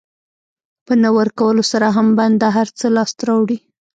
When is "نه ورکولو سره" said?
1.01-1.87